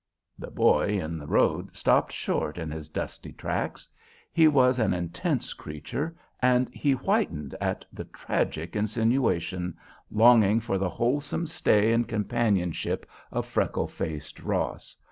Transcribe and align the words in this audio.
The 0.39 0.49
boy 0.49 0.99
in 0.99 1.19
the 1.19 1.27
road 1.27 1.75
stopped 1.77 2.11
short 2.11 2.57
in 2.57 2.71
his 2.71 2.89
dusty 2.89 3.31
tracks. 3.31 3.87
He 4.31 4.47
was 4.47 4.79
an 4.79 4.95
intense 4.95 5.53
creature, 5.53 6.17
and 6.41 6.73
he 6.73 6.93
whitened 6.93 7.53
at 7.61 7.85
the 7.93 8.05
tragic 8.05 8.75
insinuation, 8.75 9.77
longing 10.09 10.59
for 10.59 10.79
the 10.79 10.89
wholesome 10.89 11.45
stay 11.45 11.93
and 11.93 12.07
companionship 12.07 13.07
of 13.31 13.45
freckle 13.45 13.87
faced 13.87 14.39
Ross. 14.39 14.97